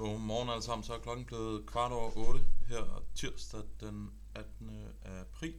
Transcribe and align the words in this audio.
Godmorgen 0.00 0.48
alle 0.48 0.62
sammen, 0.62 0.84
så 0.84 0.94
er 0.94 0.98
klokken 0.98 1.26
blevet 1.26 1.66
kvart 1.66 1.92
over 1.92 2.10
8 2.16 2.40
her 2.68 3.02
tirsdag 3.14 3.60
den 3.80 4.10
18. 4.34 4.70
april. 5.04 5.54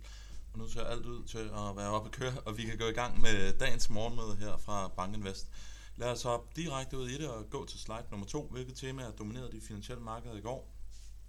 Og 0.53 0.59
nu 0.59 0.67
ser 0.67 0.83
alt 0.83 1.05
ud 1.05 1.23
til 1.23 1.37
at 1.37 1.77
være 1.77 1.89
oppe 1.89 2.09
at 2.09 2.15
køre, 2.15 2.33
og 2.45 2.57
vi 2.57 2.63
kan 2.63 2.77
gå 2.77 2.85
i 2.85 2.91
gang 2.91 3.21
med 3.21 3.53
dagens 3.53 3.89
morgenmøde 3.89 4.35
her 4.35 4.57
fra 4.57 4.87
Bankinvest. 4.87 5.47
Lad 5.95 6.11
os 6.11 6.23
hoppe 6.23 6.61
direkte 6.61 6.97
ud 6.97 7.09
i 7.09 7.17
det 7.17 7.29
og 7.29 7.49
gå 7.49 7.65
til 7.65 7.79
slide 7.79 8.05
nummer 8.11 8.27
2. 8.27 8.47
Hvilket 8.51 8.75
tema 8.75 9.03
er 9.03 9.49
de 9.51 9.61
finansielle 9.61 10.03
markeder 10.03 10.35
i 10.35 10.41
går? 10.41 10.80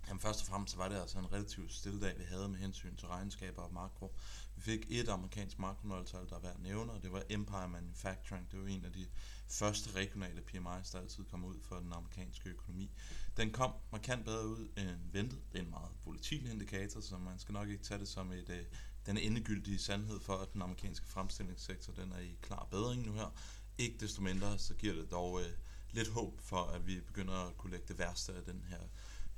Jamen 0.08 0.20
først 0.20 0.40
og 0.40 0.46
fremmest 0.46 0.78
var 0.78 0.88
det 0.88 1.00
altså 1.00 1.18
en 1.18 1.32
relativt 1.32 1.72
stille 1.72 2.00
dag, 2.00 2.18
vi 2.18 2.24
havde 2.24 2.48
med 2.48 2.58
hensyn 2.58 2.96
til 2.96 3.08
regnskaber 3.08 3.62
og 3.62 3.72
makro. 3.72 4.14
Vi 4.56 4.62
fik 4.62 4.86
et 4.88 5.08
amerikansk 5.08 5.58
makronøgletal, 5.58 6.28
der 6.28 6.36
er 6.36 6.40
værd 6.40 6.54
at 6.54 6.62
nævne, 6.62 6.92
og 6.92 7.02
det 7.02 7.12
var 7.12 7.22
Empire 7.28 7.68
Manufacturing. 7.68 8.50
Det 8.50 8.60
var 8.60 8.66
en 8.66 8.84
af 8.84 8.92
de 8.92 9.06
første 9.48 9.90
regionale 9.94 10.40
PMI's, 10.40 10.92
der 10.92 11.00
altid 11.00 11.24
kom 11.24 11.44
ud 11.44 11.56
for 11.62 11.76
den 11.76 11.92
amerikanske 11.92 12.48
økonomi. 12.48 12.90
Den 13.36 13.50
kom 13.50 13.72
markant 13.92 14.24
bedre 14.24 14.46
ud 14.46 14.68
end 14.76 15.12
ventet. 15.12 15.38
Det 15.52 15.58
er 15.58 15.62
en 15.62 15.70
meget 15.70 15.90
volatil 16.04 16.50
indikator, 16.50 17.00
så 17.00 17.18
man 17.18 17.38
skal 17.38 17.52
nok 17.52 17.68
ikke 17.68 17.84
tage 17.84 18.00
det 18.00 18.08
som 18.08 18.32
et, 18.32 18.48
øh, 18.48 18.64
den 19.06 19.18
endegyldige 19.18 19.78
sandhed 19.78 20.20
for, 20.20 20.36
at 20.36 20.52
den 20.52 20.62
amerikanske 20.62 21.06
fremstillingssektor 21.06 21.92
den 21.92 22.12
er 22.12 22.18
i 22.20 22.36
klar 22.42 22.68
bedring 22.70 23.06
nu 23.06 23.12
her. 23.12 23.34
Ikke 23.78 23.98
desto 23.98 24.22
mindre, 24.22 24.58
så 24.58 24.74
giver 24.74 24.94
det 24.94 25.10
dog 25.10 25.40
øh, 25.40 25.46
lidt 25.92 26.08
håb 26.08 26.40
for, 26.40 26.62
at 26.62 26.86
vi 26.86 27.00
begynder 27.00 27.34
at 27.34 27.56
kunne 27.56 27.70
lægge 27.70 27.86
det 27.88 27.98
værste 27.98 28.34
af 28.34 28.44
den 28.44 28.64
her 28.68 28.78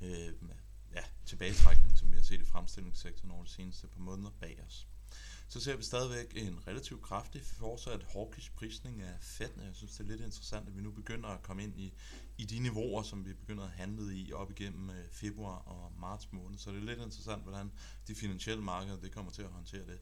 øh, 0.01 0.33
ja, 0.95 1.03
tilbagetrækning, 1.25 1.97
som 1.97 2.11
vi 2.11 2.15
har 2.15 2.23
set 2.23 2.41
i 2.41 2.45
fremstillingssektoren 2.45 3.31
over 3.31 3.43
de 3.43 3.49
seneste 3.49 3.87
par 3.87 3.99
måneder 3.99 4.31
bag 4.39 4.63
os. 4.67 4.87
Så 5.47 5.59
ser 5.59 5.75
vi 5.75 5.83
stadigvæk 5.83 6.33
en 6.35 6.67
relativt 6.67 7.01
kraftig 7.01 7.41
fortsat 7.41 8.05
hawkish 8.13 8.51
prisning 8.51 9.01
af 9.01 9.17
Fed. 9.21 9.49
Jeg 9.57 9.75
synes, 9.75 9.91
det 9.91 9.99
er 9.99 10.03
lidt 10.03 10.21
interessant, 10.21 10.67
at 10.67 10.75
vi 10.75 10.81
nu 10.81 10.91
begynder 10.91 11.29
at 11.29 11.43
komme 11.43 11.63
ind 11.63 11.77
i, 11.77 11.93
i 12.37 12.45
de 12.45 12.59
niveauer, 12.59 13.03
som 13.03 13.25
vi 13.25 13.33
begynder 13.33 13.63
at 13.63 13.69
handle 13.69 14.15
i 14.15 14.33
op 14.33 14.51
igennem 14.51 14.89
øh, 14.89 15.09
februar 15.11 15.57
og 15.57 15.93
marts 15.99 16.31
måned. 16.31 16.57
Så 16.57 16.71
det 16.71 16.77
er 16.77 16.85
lidt 16.85 16.99
interessant, 16.99 17.43
hvordan 17.43 17.71
de 18.07 18.15
finansielle 18.15 18.63
markeder 18.63 18.99
det 18.99 19.11
kommer 19.11 19.31
til 19.31 19.41
at 19.41 19.49
håndtere 19.49 19.85
det. 19.85 19.99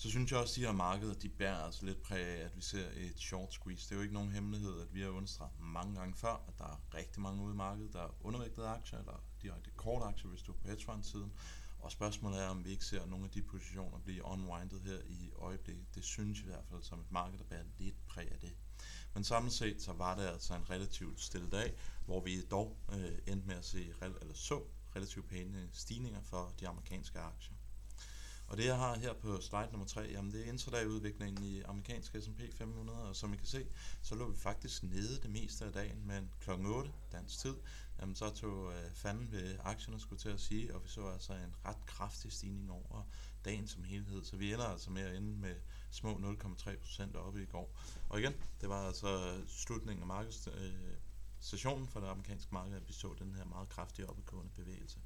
Så 0.00 0.10
synes 0.10 0.30
jeg 0.30 0.40
også, 0.40 0.52
at 0.52 0.56
de 0.56 0.60
her 0.60 0.72
markeder, 0.72 1.14
de 1.14 1.28
bærer 1.28 1.64
altså 1.64 1.86
lidt 1.86 2.02
præg 2.02 2.26
af, 2.26 2.44
at 2.44 2.56
vi 2.56 2.60
ser 2.60 2.88
et 2.96 3.18
short 3.18 3.52
squeeze. 3.52 3.84
Det 3.84 3.92
er 3.92 3.96
jo 3.96 4.02
ikke 4.02 4.14
nogen 4.14 4.32
hemmelighed, 4.32 4.80
at 4.80 4.94
vi 4.94 5.00
har 5.00 5.08
understreget 5.08 5.60
mange 5.60 5.94
gange 5.94 6.14
før, 6.14 6.44
at 6.48 6.58
der 6.58 6.64
er 6.64 6.94
rigtig 6.94 7.22
mange 7.22 7.42
ude 7.42 7.54
i 7.54 7.56
markedet, 7.56 7.92
der 7.92 8.02
er 8.02 8.08
undervægtede 8.20 8.66
aktier, 8.66 8.98
eller 8.98 9.22
direkte 9.42 9.70
kort 9.76 10.02
aktier, 10.02 10.30
hvis 10.30 10.42
du 10.42 10.52
er 10.52 10.56
på 10.56 10.68
hedge 10.68 11.02
siden. 11.02 11.32
Og 11.78 11.92
spørgsmålet 11.92 12.42
er, 12.42 12.48
om 12.48 12.64
vi 12.64 12.70
ikke 12.70 12.84
ser 12.84 13.06
nogle 13.06 13.24
af 13.24 13.30
de 13.30 13.42
positioner 13.42 13.98
blive 13.98 14.24
unwindet 14.24 14.80
her 14.80 14.98
i 15.06 15.30
øjeblikket. 15.38 15.94
Det 15.94 16.04
synes 16.04 16.40
i 16.40 16.44
hvert 16.44 16.64
fald 16.70 16.82
som 16.82 17.00
et 17.00 17.12
marked, 17.12 17.38
der 17.38 17.44
bærer 17.44 17.64
lidt 17.78 18.06
præg 18.06 18.32
af 18.32 18.38
det. 18.38 18.52
Men 19.14 19.24
samlet 19.24 19.52
set 19.52 19.82
så 19.82 19.92
var 19.92 20.16
det 20.16 20.26
altså 20.26 20.54
en 20.54 20.70
relativt 20.70 21.20
stille 21.20 21.50
dag, 21.50 21.74
hvor 22.04 22.20
vi 22.20 22.42
dog 22.50 22.76
øh, 22.92 23.18
endte 23.26 23.46
med 23.46 23.56
at 23.56 23.64
se, 23.64 23.92
eller 24.02 24.34
så 24.34 24.62
relativt 24.96 25.28
pæne 25.28 25.68
stigninger 25.72 26.20
for 26.22 26.54
de 26.60 26.68
amerikanske 26.68 27.18
aktier. 27.18 27.57
Og 28.48 28.56
det 28.56 28.64
jeg 28.64 28.76
har 28.76 28.98
her 28.98 29.12
på 29.12 29.40
slide 29.40 29.68
nummer 29.70 29.86
3, 29.86 30.00
jamen 30.00 30.32
det 30.32 30.40
er 30.40 30.52
intradagudviklingen 30.52 31.44
i 31.44 31.62
amerikansk 31.62 32.16
S&P 32.20 32.40
500, 32.54 33.02
og 33.02 33.16
som 33.16 33.34
I 33.34 33.36
kan 33.36 33.46
se, 33.46 33.66
så 34.02 34.14
lå 34.14 34.30
vi 34.30 34.36
faktisk 34.36 34.82
nede 34.82 35.22
det 35.22 35.30
meste 35.30 35.64
af 35.64 35.72
dagen, 35.72 36.06
men 36.06 36.30
kl. 36.40 36.50
8 36.50 36.92
dansk 37.12 37.38
tid, 37.38 37.54
jamen 38.00 38.14
så 38.14 38.30
tog 38.30 38.72
øh, 38.72 38.92
fanden 38.94 39.32
ved 39.32 39.58
aktierne, 39.60 40.00
skulle 40.00 40.20
til 40.20 40.28
at 40.28 40.40
sige, 40.40 40.74
og 40.74 40.84
vi 40.84 40.88
så 40.88 41.06
altså 41.06 41.32
en 41.32 41.54
ret 41.64 41.86
kraftig 41.86 42.32
stigning 42.32 42.70
over 42.70 43.02
dagen 43.44 43.68
som 43.68 43.82
helhed, 43.82 44.24
så 44.24 44.36
vi 44.36 44.52
ender 44.52 44.66
altså 44.66 44.90
med 44.90 45.02
at 45.02 45.16
ende 45.16 45.38
med 45.38 45.54
små 45.90 46.12
0,3% 46.12 47.16
oppe 47.16 47.42
i 47.42 47.46
går. 47.46 47.78
Og 48.08 48.20
igen, 48.20 48.32
det 48.60 48.68
var 48.68 48.86
altså 48.86 49.40
slutningen 49.46 50.02
af 50.02 50.06
markeds, 50.06 50.46
øh, 50.46 50.72
sessionen 51.40 51.88
for 51.88 52.00
det 52.00 52.06
amerikanske 52.06 52.54
marked, 52.54 52.76
at 52.76 52.88
vi 52.88 52.92
så 52.92 53.14
den 53.18 53.34
her 53.34 53.44
meget 53.44 53.68
kraftige 53.68 54.10
opadgående 54.10 54.50
bevægelse. 54.54 54.98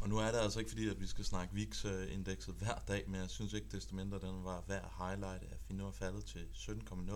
Og 0.00 0.08
nu 0.08 0.18
er 0.18 0.30
det 0.32 0.38
altså 0.38 0.58
ikke 0.58 0.70
fordi, 0.70 0.88
at 0.88 1.00
vi 1.00 1.06
skal 1.06 1.24
snakke 1.24 1.54
VIX-indekset 1.54 2.54
hver 2.54 2.78
dag, 2.88 3.04
men 3.08 3.20
jeg 3.20 3.30
synes 3.30 3.52
ikke 3.52 3.68
desto 3.72 3.94
mindre, 3.94 4.16
at 4.16 4.22
den 4.22 4.44
var 4.44 4.64
værd 4.68 4.84
at 4.84 5.06
highlight, 5.06 5.42
at 5.42 5.58
vi 5.68 5.74
nu 5.74 5.86
er 5.86 5.90
faldet 5.90 6.24
til 6.24 6.48
17,0, 6.54 7.12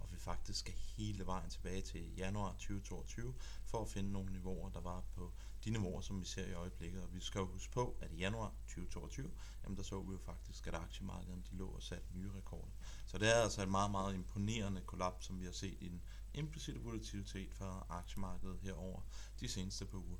og 0.00 0.12
vi 0.12 0.16
faktisk 0.16 0.58
skal 0.58 0.74
hele 0.74 1.26
vejen 1.26 1.50
tilbage 1.50 1.82
til 1.82 2.14
januar 2.16 2.52
2022, 2.52 3.34
for 3.64 3.82
at 3.82 3.88
finde 3.88 4.12
nogle 4.12 4.32
niveauer, 4.32 4.70
der 4.70 4.80
var 4.80 5.04
på 5.14 5.32
de 5.64 5.70
niveauer, 5.70 6.00
som 6.00 6.20
vi 6.20 6.26
ser 6.26 6.46
i 6.46 6.52
øjeblikket. 6.52 7.02
Og 7.02 7.14
vi 7.14 7.20
skal 7.20 7.38
jo 7.38 7.46
huske 7.46 7.72
på, 7.72 7.96
at 8.00 8.12
i 8.12 8.16
januar 8.16 8.54
2022, 8.66 9.30
jamen 9.64 9.76
der 9.76 9.82
så 9.82 10.02
vi 10.02 10.12
jo 10.12 10.18
faktisk, 10.18 10.66
at 10.66 10.74
aktiemarkedet 10.74 11.50
de 11.50 11.56
lå 11.56 11.66
og 11.68 11.82
satte 11.82 12.06
nye 12.14 12.30
rekorder. 12.36 12.72
Så 13.06 13.18
det 13.18 13.28
er 13.36 13.42
altså 13.42 13.62
et 13.62 13.68
meget, 13.68 13.90
meget 13.90 14.14
imponerende 14.14 14.80
kollaps, 14.80 15.26
som 15.26 15.40
vi 15.40 15.44
har 15.44 15.52
set 15.52 15.76
i 15.80 15.88
den 15.88 16.02
implicite 16.34 16.80
volatilitet 16.80 17.54
for 17.54 17.86
aktiemarkedet 17.90 18.58
herover 18.62 19.00
de 19.40 19.48
seneste 19.48 19.86
par 19.86 19.98
uger. 19.98 20.18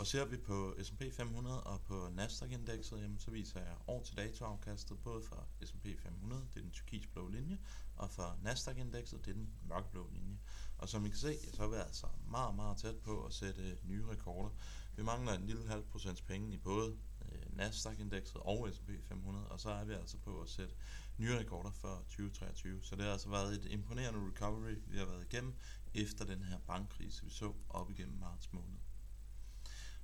Og 0.00 0.06
ser 0.06 0.24
vi 0.24 0.36
på 0.36 0.74
S&P 0.82 1.02
500 1.12 1.62
og 1.62 1.80
på 1.80 2.08
Nasdaq-indekset, 2.12 3.02
jamen, 3.02 3.18
så 3.18 3.30
viser 3.30 3.60
jeg 3.60 3.74
år 3.86 4.02
til 4.02 4.16
dato 4.16 4.44
afkastet 4.44 4.98
både 5.02 5.22
for 5.22 5.48
S&P 5.64 5.86
500, 6.02 6.42
det 6.54 6.56
er 6.56 6.60
den 6.60 6.70
turkisblå 6.70 7.28
linje, 7.28 7.58
og 7.96 8.10
for 8.10 8.38
Nasdaq-indekset, 8.42 9.24
det 9.24 9.30
er 9.30 9.34
den 9.34 9.50
mørkeblå 9.68 10.10
linje. 10.12 10.38
Og 10.78 10.88
som 10.88 11.06
I 11.06 11.08
kan 11.08 11.18
se, 11.18 11.38
så 11.54 11.62
er 11.62 11.68
vi 11.68 11.76
altså 11.76 12.06
meget, 12.30 12.54
meget 12.54 12.78
tæt 12.78 12.96
på 12.96 13.24
at 13.24 13.32
sætte 13.32 13.78
nye 13.84 14.06
rekorder. 14.06 14.50
Vi 14.96 15.02
mangler 15.02 15.32
en 15.32 15.46
lille 15.46 15.68
halv 15.68 15.82
procents 15.82 16.22
penge 16.22 16.52
i 16.52 16.56
både 16.56 16.96
øh, 17.32 17.56
Nasdaq-indekset 17.56 18.36
og 18.36 18.68
S&P 18.72 18.90
500, 19.08 19.48
og 19.48 19.60
så 19.60 19.70
er 19.70 19.84
vi 19.84 19.92
altså 19.92 20.18
på 20.18 20.40
at 20.40 20.48
sætte 20.48 20.74
nye 21.18 21.38
rekorder 21.38 21.70
for 21.70 22.04
2023. 22.08 22.82
Så 22.82 22.96
det 22.96 23.04
har 23.04 23.12
altså 23.12 23.28
været 23.28 23.52
et 23.52 23.64
imponerende 23.70 24.30
recovery, 24.30 24.74
vi 24.86 24.98
har 24.98 25.06
været 25.06 25.24
igennem 25.32 25.54
efter 25.94 26.24
den 26.24 26.42
her 26.42 26.58
bankkrise, 26.58 27.24
vi 27.24 27.30
så 27.30 27.52
op 27.68 27.90
igennem 27.90 28.18
marts 28.18 28.52
måned. 28.52 28.78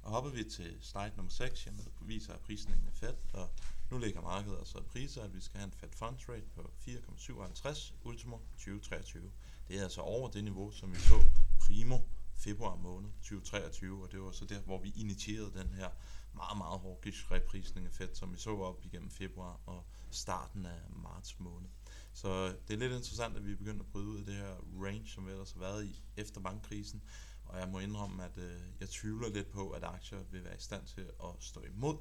Og 0.07 0.13
hopper 0.13 0.31
vi 0.31 0.45
til 0.45 0.77
slide 0.81 1.13
nummer 1.17 1.33
6, 1.33 1.67
jamen, 1.67 1.81
der 1.81 2.05
viser 2.05 2.33
at 2.33 2.41
prisningen 2.41 2.87
er 2.87 2.93
fat, 2.93 3.17
og 3.33 3.51
nu 3.91 3.99
ligger 3.99 4.21
markedet 4.21 4.59
altså 4.59 4.83
priser, 4.83 5.23
at 5.23 5.35
vi 5.35 5.41
skal 5.41 5.59
have 5.59 5.67
en 5.67 5.73
fat 5.73 5.95
Funds 5.95 6.29
Rate 6.29 6.47
på 6.55 6.71
4,57 6.81 7.95
ultimo 8.05 8.39
2023. 8.59 9.31
Det 9.69 9.79
er 9.79 9.83
altså 9.83 10.01
over 10.01 10.31
det 10.31 10.45
niveau, 10.45 10.71
som 10.71 10.93
vi 10.95 10.99
så 10.99 11.25
primo 11.61 11.99
februar 12.37 12.77
måned 12.77 13.11
2023, 13.11 14.03
og 14.03 14.13
det 14.13 14.21
var 14.21 14.33
så 14.33 14.45
der, 14.45 14.61
hvor 14.61 14.79
vi 14.79 14.93
initierede 14.97 15.53
den 15.59 15.69
her 15.69 15.89
meget, 16.35 16.57
meget 16.57 16.81
hawkish 16.81 17.33
reprisning 17.33 17.87
af 17.87 17.93
fedt, 17.93 18.17
som 18.17 18.33
vi 18.33 18.39
så 18.39 18.57
op 18.57 18.85
igennem 18.85 19.11
februar 19.11 19.61
og 19.67 19.85
starten 20.11 20.67
af 20.67 20.81
marts 20.91 21.41
måned. 21.41 21.69
Så 22.13 22.47
det 22.47 22.75
er 22.75 22.79
lidt 22.79 22.93
interessant, 22.93 23.37
at 23.37 23.47
vi 23.47 23.53
er 23.53 23.57
begyndt 23.57 23.81
at 23.81 23.87
bryde 23.87 24.07
ud 24.07 24.19
af 24.19 24.25
det 24.25 24.35
her 24.35 24.55
range, 24.83 25.09
som 25.09 25.27
vi 25.27 25.31
ellers 25.31 25.53
har 25.53 25.61
været 25.61 25.85
i 25.85 26.03
efter 26.17 26.41
bankkrisen, 26.41 27.03
og 27.49 27.59
jeg 27.59 27.69
må 27.69 27.79
indrømme, 27.79 28.25
at 28.25 28.39
øh, 28.39 28.61
jeg 28.81 28.89
tvivler 28.89 29.29
lidt 29.29 29.51
på, 29.51 29.71
at 29.71 29.85
aktier 29.85 30.19
vil 30.31 30.45
være 30.45 30.57
i 30.57 30.61
stand 30.61 30.87
til 30.87 31.01
at 31.01 31.31
stå 31.41 31.63
imod 31.63 31.97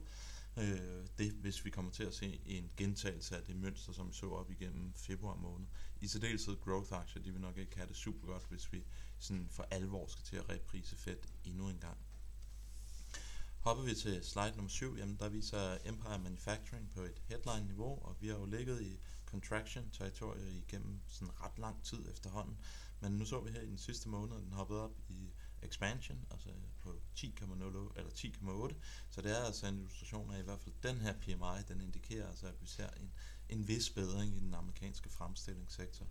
øh, 0.57 1.07
det, 1.17 1.31
hvis 1.31 1.65
vi 1.65 1.69
kommer 1.69 1.91
til 1.91 2.03
at 2.03 2.13
se 2.13 2.41
en 2.45 2.71
gentagelse 2.77 3.37
af 3.37 3.43
det 3.43 3.55
mønster, 3.55 3.93
som 3.93 4.07
vi 4.09 4.13
så 4.13 4.29
op 4.29 4.51
igennem 4.51 4.93
februar 4.93 5.35
måned. 5.35 5.67
I 6.01 6.07
særdeleshed 6.07 6.57
growth-aktier, 6.61 7.21
de 7.21 7.31
vil 7.31 7.41
nok 7.41 7.57
ikke 7.57 7.75
have 7.75 7.87
det 7.87 7.95
super 7.95 8.27
godt, 8.27 8.45
hvis 8.49 8.73
vi 8.73 8.83
sådan 9.19 9.47
for 9.51 9.67
alvor 9.71 10.07
skal 10.07 10.25
til 10.25 10.35
at 10.35 10.49
reprise 10.49 10.95
Fed 10.95 11.17
endnu 11.45 11.69
en 11.69 11.77
gang. 11.77 11.97
Hopper 13.59 13.83
vi 13.83 13.95
til 13.95 14.23
slide 14.23 14.53
nummer 14.55 14.69
7, 14.69 14.95
jamen 14.97 15.17
der 15.19 15.29
viser 15.29 15.77
Empire 15.85 16.19
Manufacturing 16.19 16.89
på 16.95 17.01
et 17.01 17.21
headline-niveau, 17.27 17.99
og 18.01 18.15
vi 18.19 18.27
har 18.27 18.35
jo 18.35 18.45
ligget 18.45 18.81
i 18.81 18.99
contraction-territoriet 19.25 20.53
igennem 20.53 20.99
sådan 21.07 21.41
ret 21.41 21.59
lang 21.59 21.83
tid 21.83 22.09
efterhånden. 22.11 22.57
Men 23.05 23.17
nu 23.17 23.25
så 23.25 23.39
vi 23.39 23.51
her 23.51 23.61
i 23.61 23.65
den 23.65 23.77
sidste 23.77 24.09
måned, 24.09 24.35
at 24.35 24.41
den 24.41 24.53
hoppede 24.53 24.81
op 24.81 24.99
i 25.09 25.29
expansion, 25.61 26.25
altså 26.31 26.49
på 26.81 26.89
10,0 27.17 27.53
eller 27.97 28.11
10,8. 28.71 28.75
Så 29.09 29.21
det 29.21 29.39
er 29.39 29.43
altså 29.45 29.67
en 29.67 29.77
illustration 29.77 30.31
af 30.31 30.39
i 30.39 30.43
hvert 30.43 30.59
fald 30.59 30.75
den 30.83 30.97
her 30.97 31.13
PMI, 31.13 31.63
den 31.67 31.81
indikerer 31.81 32.27
altså, 32.27 32.47
at 32.47 32.61
vi 32.61 32.67
ser 32.67 32.89
en, 32.89 33.11
en 33.49 33.67
vis 33.67 33.89
bedring 33.89 34.35
i 34.35 34.39
den 34.39 34.53
amerikanske 34.53 35.09
fremstillingssektor. 35.09 36.07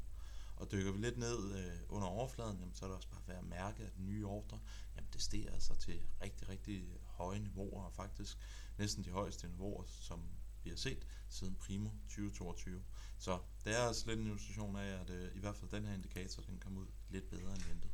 Og 0.57 0.73
dykker 0.73 0.93
vi 0.93 0.99
lidt 0.99 1.19
ned 1.19 1.55
øh, 1.59 1.81
under 1.89 2.09
overfladen, 2.09 2.59
jamen, 2.59 2.75
så 2.75 2.85
er 2.85 2.89
det 2.89 2.97
også 2.97 3.09
bare 3.09 3.23
værd 3.27 3.39
at 3.39 3.45
mærke, 3.45 3.83
at 3.83 3.97
den 3.97 4.07
nye 4.07 4.27
ordre, 4.27 4.61
jamen 4.97 5.09
det 5.13 5.23
stiger 5.23 5.53
altså 5.53 5.75
til 5.75 6.01
rigtig, 6.23 6.49
rigtig 6.49 6.85
høje 7.05 7.39
niveauer, 7.39 7.85
og 7.85 7.93
faktisk 7.93 8.39
næsten 8.79 9.05
de 9.05 9.11
højeste 9.11 9.49
niveauer, 9.49 9.85
som 9.87 10.21
vi 10.65 10.71
har 10.71 10.77
set 10.77 11.07
siden 11.29 11.55
primo 11.55 11.91
2022. 12.09 12.83
Så 13.19 13.39
det 13.65 13.79
er 13.79 13.83
altså 13.83 14.07
lidt 14.07 14.21
en 14.21 14.27
illustration 14.27 14.77
af, 14.77 15.01
at 15.01 15.11
øh, 15.11 15.37
i 15.37 15.39
hvert 15.39 15.57
fald 15.57 15.71
den 15.71 15.85
her 15.85 15.95
indikator, 15.95 16.43
den 16.43 16.59
kom 16.59 16.77
ud 16.77 16.87
lidt 17.09 17.31
bedre 17.31 17.55
end 17.55 17.63
ventet. 17.69 17.91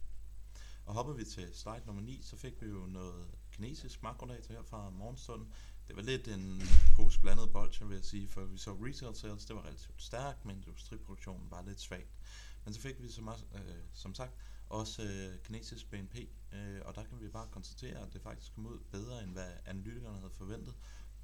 Og 0.86 0.94
hopper 0.94 1.12
vi 1.12 1.24
til 1.24 1.54
slide 1.54 1.82
nummer 1.86 2.02
9, 2.02 2.22
så 2.22 2.36
fik 2.36 2.62
vi 2.62 2.66
jo 2.66 2.86
noget 2.86 3.26
kinesisk 3.52 4.02
makrodata 4.02 4.52
her 4.52 4.62
fra 4.62 4.90
morgenstunden. 4.90 5.52
Det 5.88 5.96
var 5.96 6.02
lidt 6.02 6.28
en 6.28 6.62
pose 6.96 7.20
blandet 7.20 7.52
bold, 7.52 7.86
vil 7.88 7.94
jeg 7.94 8.04
sige, 8.04 8.28
for 8.28 8.44
vi 8.44 8.58
så 8.58 8.72
retail 8.72 9.16
sales, 9.16 9.44
det 9.44 9.56
var 9.56 9.62
relativt 9.62 10.02
stærkt, 10.02 10.44
men 10.44 10.56
industriproduktionen 10.56 11.50
var 11.50 11.62
lidt 11.62 11.80
svagt. 11.80 12.18
Men 12.64 12.74
så 12.74 12.80
fik 12.80 13.02
vi 13.02 13.10
som, 13.10 13.28
øh, 13.28 13.60
som 13.92 14.14
sagt 14.14 14.32
også 14.68 15.02
øh, 15.02 15.38
kinesisk 15.44 15.90
BNP, 15.90 16.14
øh, 16.52 16.80
og 16.84 16.94
der 16.94 17.04
kan 17.04 17.20
vi 17.20 17.28
bare 17.28 17.48
konstatere, 17.50 17.98
at 17.98 18.12
det 18.12 18.22
faktisk 18.22 18.54
kom 18.54 18.66
ud 18.66 18.78
bedre, 18.90 19.22
end 19.22 19.32
hvad 19.32 19.52
analytikerne 19.66 20.18
havde 20.18 20.30
forventet. 20.30 20.74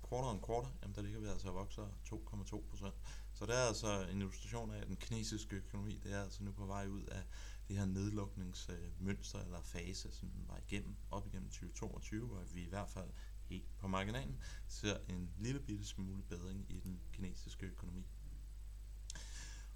Quarter 0.09 0.29
on 0.29 0.41
quarter, 0.47 0.71
jamen 0.83 0.95
der 0.95 1.03
ligger 1.03 1.21
vi 1.21 1.27
altså 1.27 1.49
og 1.49 1.55
vokser 1.55 1.87
2,2 2.13 2.69
procent. 2.71 2.95
Så 3.35 3.47
det 3.47 3.55
er 3.55 3.67
altså 3.69 4.07
en 4.13 4.19
illustration 4.19 4.71
af, 4.71 4.81
at 4.81 4.87
den 4.87 4.97
kinesiske 4.97 5.57
økonomi, 5.57 6.01
det 6.05 6.13
er 6.13 6.23
altså 6.23 6.43
nu 6.45 6.53
på 6.53 6.67
vej 6.67 6.87
ud 6.87 7.03
af 7.03 7.23
det 7.69 7.77
her 7.77 7.85
nedlukningsmønster 7.85 9.41
eller 9.41 9.63
fase, 9.63 10.13
som 10.13 10.29
den 10.29 10.45
var 10.49 10.59
igennem 10.69 10.97
op 11.11 11.27
igennem 11.27 11.49
2022, 11.49 12.27
hvor 12.27 12.43
vi 12.55 12.63
i 12.63 12.69
hvert 12.69 12.89
fald 12.89 13.11
helt 13.45 13.79
på 13.79 13.89
marginalen 13.89 14.43
ser 14.69 14.99
en 15.09 15.31
lille 15.39 15.61
bitte 15.61 15.85
smule 15.85 16.23
bedring 16.23 16.67
i 16.69 16.81
den 16.81 17.01
kinesiske 17.13 17.67
økonomi. 17.67 18.07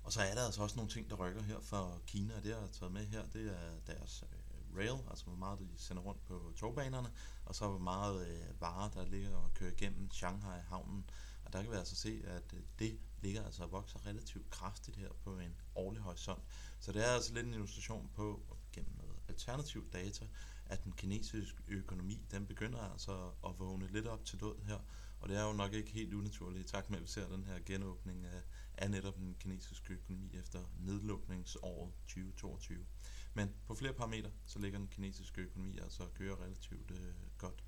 Og 0.03 0.13
så 0.13 0.21
er 0.21 0.35
der 0.35 0.45
altså 0.47 0.63
også 0.63 0.77
nogle 0.77 0.91
ting, 0.91 1.11
der 1.11 1.17
rykker 1.17 1.43
her 1.43 1.61
for 1.61 2.03
Kina, 2.07 2.37
og 2.37 2.43
det 2.43 2.55
har 2.55 2.67
taget 2.67 2.93
med 2.93 3.07
her, 3.07 3.27
det 3.27 3.47
er 3.47 3.81
deres 3.87 4.25
øh, 4.33 4.50
rail, 4.77 4.99
altså 5.11 5.25
hvor 5.25 5.37
meget 5.37 5.59
de 5.59 5.69
sender 5.77 6.03
rundt 6.03 6.25
på 6.25 6.53
togbanerne, 6.57 7.11
og 7.45 7.55
så 7.55 7.69
hvor 7.69 7.79
meget 7.79 8.29
øh, 8.29 8.61
varer, 8.61 8.91
der 8.91 9.07
ligger 9.07 9.37
og 9.37 9.55
kører 9.55 9.73
igennem 9.73 10.11
Shanghai-havnen. 10.11 11.11
Og 11.45 11.53
der 11.53 11.63
kan 11.63 11.71
vi 11.71 11.77
altså 11.77 11.97
se, 11.97 12.23
at 12.27 12.55
øh, 12.55 12.61
det 12.79 12.99
ligger 13.23 13.45
altså 13.45 13.63
og 13.63 13.73
vokser 13.73 14.07
relativt 14.07 14.51
kraftigt 14.51 14.97
her 14.97 15.09
på 15.25 15.39
en 15.39 15.55
årlig 15.75 16.03
horisont. 16.03 16.43
Så 16.81 16.93
det 16.93 17.07
er 17.07 17.11
altså 17.11 17.35
lidt 17.35 17.47
en 17.47 17.55
illustration 17.55 18.11
på, 18.15 18.43
gennem 18.73 18.93
noget 18.99 19.17
alternativ 19.29 19.91
data, 19.93 20.27
at 20.67 20.85
den 20.85 20.93
kinesiske 20.93 21.63
økonomi, 21.69 22.27
den 22.31 22.47
begynder 22.47 22.79
altså 22.79 23.31
at 23.47 23.59
vågne 23.59 23.87
lidt 23.87 24.07
op 24.07 24.25
til 24.25 24.41
død 24.41 24.55
her. 24.67 24.79
Og 25.21 25.29
det 25.29 25.37
er 25.37 25.47
jo 25.47 25.53
nok 25.53 25.73
ikke 25.73 25.91
helt 25.91 26.15
unaturligt, 26.15 26.67
i 26.67 26.73
takt 26.73 26.91
med 26.91 26.99
at 26.99 27.03
vi 27.03 27.09
ser 27.09 27.29
den 27.29 27.45
her 27.45 27.59
genåbning 27.67 28.25
af, 28.25 28.43
af 28.77 28.91
netop 28.91 29.17
den 29.17 29.37
kinesiske 29.41 29.93
økonomi 29.93 30.31
efter 30.35 30.65
nedlukningsåret 30.79 31.93
2022. 32.07 32.87
Men 33.35 33.55
på 33.67 33.75
flere 33.75 33.93
parametre, 33.93 34.31
så 34.47 34.59
ligger 34.59 34.79
den 34.79 34.89
kinesiske 34.89 35.41
økonomi 35.41 35.79
altså 35.79 36.03
og 36.03 36.15
kører 36.15 36.43
relativt 36.43 36.91
øh, 36.91 37.15
godt. 37.39 37.65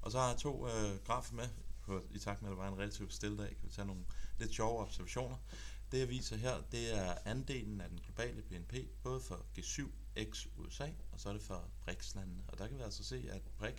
Og 0.00 0.12
så 0.12 0.18
har 0.18 0.28
jeg 0.28 0.38
to 0.38 0.66
øh, 0.66 1.04
grafer 1.04 1.34
med, 1.34 1.48
på, 1.82 2.02
i 2.10 2.18
takt 2.18 2.42
med 2.42 2.50
at 2.50 2.56
der 2.56 2.62
var 2.62 2.68
en 2.68 2.78
relativt 2.78 3.12
stille 3.12 3.38
dag, 3.38 3.48
kan 3.48 3.68
vi 3.68 3.72
tage 3.72 3.86
nogle 3.86 4.04
lidt 4.38 4.54
sjove 4.54 4.80
observationer. 4.80 5.36
Det 5.92 5.98
jeg 5.98 6.08
viser 6.08 6.36
her, 6.36 6.62
det 6.72 6.98
er 6.98 7.14
andelen 7.24 7.80
af 7.80 7.88
den 7.88 8.00
globale 8.00 8.42
BNP, 8.42 8.74
både 9.02 9.20
for 9.20 9.46
G7 9.58 9.90
x 10.30 10.46
USA, 10.56 10.88
og 11.12 11.20
så 11.20 11.28
er 11.28 11.32
det 11.32 11.42
for 11.42 11.70
BRICS-landene. 11.80 12.42
Og 12.48 12.58
der 12.58 12.68
kan 12.68 12.76
vi 12.76 12.82
altså 12.82 13.04
se, 13.04 13.28
at 13.30 13.42
BRIC, 13.58 13.76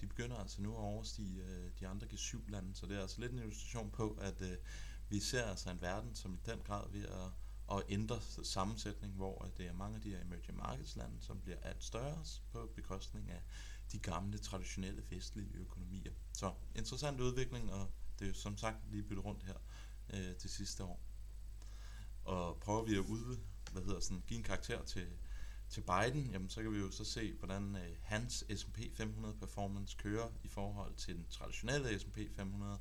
de 0.00 0.06
begynder 0.06 0.36
altså 0.36 0.62
nu 0.62 0.72
at 0.72 0.80
overstige 0.80 1.42
øh, 1.42 1.70
de 1.80 1.88
andre 1.88 2.06
G7-lande, 2.06 2.74
så 2.74 2.86
det 2.86 2.96
er 2.96 3.00
altså 3.00 3.20
lidt 3.20 3.32
en 3.32 3.38
illustration 3.38 3.90
på, 3.90 4.18
at 4.20 4.42
øh, 4.42 4.56
vi 5.08 5.20
ser 5.20 5.44
altså 5.44 5.70
en 5.70 5.80
verden, 5.80 6.14
som 6.14 6.34
i 6.34 6.38
den 6.46 6.58
grad 6.58 6.90
ved 6.90 7.04
at, 7.04 7.30
og 7.66 7.84
ændre 7.88 8.20
sammensætning, 8.42 9.12
hvor 9.14 9.50
det 9.56 9.66
er 9.66 9.72
mange 9.72 9.96
af 9.96 10.02
de 10.02 10.10
her 10.10 10.20
emerging 10.20 10.58
markets 10.58 10.96
lande, 10.96 11.16
som 11.20 11.40
bliver 11.40 11.58
alt 11.62 11.84
større 11.84 12.24
på 12.52 12.72
bekostning 12.76 13.30
af 13.30 13.42
de 13.92 13.98
gamle, 13.98 14.38
traditionelle 14.38 15.02
vestlige 15.10 15.50
økonomier. 15.54 16.12
Så 16.32 16.52
interessant 16.74 17.20
udvikling, 17.20 17.72
og 17.72 17.90
det 18.18 18.24
er 18.24 18.28
jo 18.28 18.34
som 18.34 18.56
sagt 18.56 18.76
lige 18.90 19.02
byttet 19.02 19.24
rundt 19.24 19.42
her 19.42 19.56
øh, 20.10 20.36
til 20.36 20.50
sidste 20.50 20.84
år. 20.84 21.00
Og 22.24 22.60
prøver 22.60 22.84
vi 22.84 22.94
at 22.94 23.00
ud, 23.00 23.38
hvad 23.72 23.82
hedder 23.82 24.00
sådan, 24.00 24.22
give 24.26 24.38
en 24.38 24.44
karakter 24.44 24.84
til, 24.84 25.06
til 25.68 25.80
Biden, 25.80 26.30
jamen 26.30 26.50
så 26.50 26.62
kan 26.62 26.72
vi 26.72 26.78
jo 26.78 26.90
så 26.90 27.04
se, 27.04 27.32
hvordan 27.32 27.76
øh, 27.76 27.96
hans 28.02 28.44
S&P 28.56 28.78
500 28.94 29.34
performance 29.34 29.96
kører 29.96 30.28
i 30.42 30.48
forhold 30.48 30.94
til 30.94 31.16
den 31.16 31.26
traditionelle 31.30 31.98
S&P 31.98 32.18
500 32.36 32.78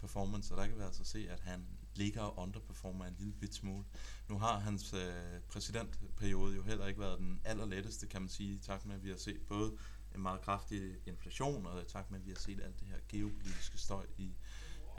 performance, 0.00 0.54
og 0.54 0.60
der 0.60 0.66
kan 0.66 0.78
vi 0.78 0.82
altså 0.82 1.04
se, 1.04 1.26
at 1.30 1.40
han 1.40 1.66
ligger 1.96 2.22
og 2.22 2.38
underperformer 2.38 3.04
en 3.04 3.14
lille 3.18 3.32
bit 3.32 3.54
smule. 3.54 3.84
Nu 4.28 4.38
har 4.38 4.58
hans 4.58 4.92
øh, 4.92 5.40
præsidentperiode 5.48 6.56
jo 6.56 6.62
heller 6.62 6.86
ikke 6.86 7.00
været 7.00 7.18
den 7.18 7.40
allerletteste, 7.44 8.06
kan 8.06 8.22
man 8.22 8.28
sige, 8.28 8.54
i 8.54 8.58
takt 8.58 8.86
med, 8.86 8.94
at 8.94 9.04
vi 9.04 9.10
har 9.10 9.16
set 9.16 9.40
både 9.48 9.76
en 10.14 10.22
meget 10.22 10.40
kraftig 10.40 10.96
inflation, 11.06 11.66
og 11.66 11.82
i 11.82 11.84
takt 11.84 12.10
med, 12.10 12.18
at 12.18 12.26
vi 12.26 12.30
har 12.30 12.38
set 12.38 12.60
alt 12.62 12.80
det 12.80 12.88
her 12.88 12.98
geopolitiske 13.08 13.78
støj 13.78 14.06
i 14.18 14.34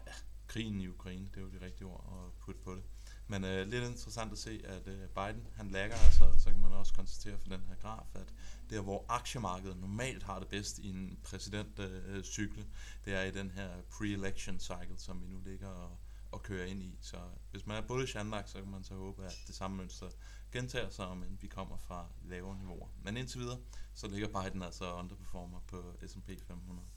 ja, 0.08 0.12
krigen 0.48 0.82
i 0.82 0.88
Ukraine, 0.88 1.26
det 1.26 1.38
er 1.38 1.42
jo 1.42 1.50
det 1.50 1.62
rigtige 1.62 1.88
ord 1.88 2.26
at 2.26 2.40
putte 2.40 2.62
på 2.62 2.76
det. 2.76 2.84
Men 3.28 3.44
øh, 3.44 3.68
lidt 3.68 3.84
interessant 3.84 4.32
at 4.32 4.38
se, 4.38 4.62
at 4.66 4.88
øh, 4.88 5.08
Biden 5.10 5.48
han 5.56 5.72
lægger 5.72 5.96
altså, 5.96 6.34
så 6.38 6.52
kan 6.52 6.62
man 6.62 6.72
også 6.72 6.94
konstatere 6.94 7.38
for 7.38 7.50
den 7.50 7.62
her 7.68 7.76
graf, 7.76 8.16
at 8.16 8.34
der 8.70 8.82
hvor 8.82 9.06
aktiemarkedet 9.10 9.78
normalt 9.78 10.24
har 10.24 10.40
det 10.40 10.48
bedst 10.48 10.80
i 10.80 10.90
en 10.90 11.20
præsidentcykel, 11.24 12.60
øh, 12.60 12.66
det 13.06 13.14
er 13.14 13.22
i 13.22 13.32
den 13.32 13.52
her 13.52 13.70
pre-election 13.92 14.60
cycle, 14.60 14.98
som 14.98 15.22
vi 15.22 15.28
nu 15.28 15.40
ligger 15.46 15.68
og, 15.68 15.98
og 16.32 16.44
kører 16.44 16.66
ind 16.66 16.84
i. 16.84 16.98
Så 17.02 17.18
hvis 17.52 17.66
man 17.66 17.84
er 17.84 17.88
bullish 17.88 18.20
anlagt, 18.20 18.50
så 18.50 18.62
kan 18.62 18.72
man 18.72 18.84
så 18.84 18.94
håbe, 18.94 19.26
at 19.26 19.38
det 19.48 19.56
samme 19.56 19.78
mønster 19.78 20.10
gentager 20.52 20.90
sig, 20.90 21.18
men 21.18 21.38
vi 21.42 21.48
kommer 21.48 21.78
fra 21.78 22.08
lavere 22.24 22.58
niveauer. 22.58 22.88
Men 23.04 23.18
indtil 23.18 23.40
videre, 23.40 23.60
så 23.94 24.08
ligger 24.08 24.28
Biden 24.28 24.62
altså 24.62 24.94
underperformer 24.94 25.60
på 25.68 25.94
S&P 26.08 26.30
500. 26.48 26.88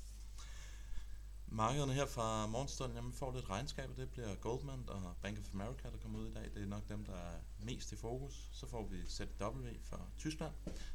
Markederne 1.52 1.92
her 1.92 2.06
fra 2.06 2.46
morgenstunden, 2.46 2.96
jamen 2.96 3.12
får 3.12 3.32
lidt 3.32 3.50
regnskaber, 3.50 3.94
det 3.94 4.10
bliver 4.10 4.34
Goldman 4.34 4.88
og 4.88 5.16
Bank 5.22 5.38
of 5.38 5.54
America, 5.54 5.90
der 5.90 5.98
kommer 6.02 6.18
ud 6.18 6.28
i 6.28 6.34
dag. 6.34 6.44
Det 6.54 6.62
er 6.62 6.66
nok 6.66 6.88
dem, 6.88 7.04
der 7.04 7.16
er 7.16 7.40
mest 7.58 7.92
i 7.92 7.96
fokus. 7.96 8.48
Så 8.52 8.66
får 8.66 8.86
vi 8.86 9.06
ZW 9.06 9.68
fra 9.82 10.00
Tyskland. 10.18 10.52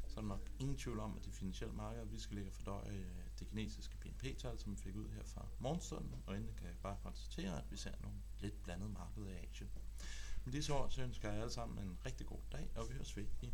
Så 0.08 0.16
er 0.16 0.20
der 0.20 0.28
nok 0.28 0.50
ingen 0.58 0.76
tvivl 0.76 1.00
om, 1.00 1.16
at 1.16 1.24
de 1.24 1.32
finansielle 1.32 1.74
markeder, 1.74 2.04
vi 2.04 2.18
skal 2.18 2.36
ligge 2.36 2.50
for 2.50 2.62
fordøje 2.62 2.92
øh, 2.92 3.25
det 3.38 3.48
kinesiske 3.48 3.96
BNP-tal, 3.96 4.58
som 4.58 4.72
vi 4.72 4.76
fik 4.76 4.96
ud 4.96 5.08
her 5.08 5.24
fra 5.24 5.48
morgenstunden. 5.58 6.22
Og 6.26 6.36
endelig 6.36 6.56
kan 6.56 6.66
jeg 6.66 6.76
bare 6.82 6.96
konstatere, 7.02 7.58
at 7.58 7.70
vi 7.70 7.76
ser 7.76 7.92
nogle 8.00 8.16
lidt 8.40 8.62
blandede 8.62 8.90
markeder 8.90 9.30
i 9.30 9.46
Asien. 9.50 9.70
Med 10.44 10.52
disse 10.52 10.72
ord, 10.72 10.90
så 10.90 11.02
ønsker 11.02 11.30
jeg 11.30 11.40
alle 11.40 11.52
sammen 11.52 11.78
en 11.78 11.98
rigtig 12.06 12.26
god 12.26 12.40
dag, 12.52 12.70
og 12.74 12.88
vi 12.88 12.94
høres 12.94 13.16
ved 13.16 13.26
i 13.42 13.52